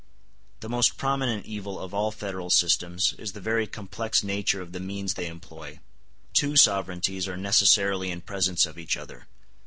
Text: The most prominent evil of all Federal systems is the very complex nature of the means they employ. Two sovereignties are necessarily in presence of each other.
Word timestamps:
The 0.61 0.67
most 0.67 0.97
prominent 0.97 1.45
evil 1.45 1.79
of 1.79 1.93
all 1.93 2.09
Federal 2.09 2.49
systems 2.49 3.13
is 3.19 3.33
the 3.33 3.39
very 3.39 3.67
complex 3.67 4.23
nature 4.23 4.59
of 4.59 4.71
the 4.71 4.79
means 4.79 5.13
they 5.13 5.27
employ. 5.27 5.79
Two 6.33 6.55
sovereignties 6.57 7.27
are 7.27 7.37
necessarily 7.37 8.09
in 8.09 8.21
presence 8.21 8.65
of 8.65 8.79
each 8.79 8.97
other. 8.97 9.27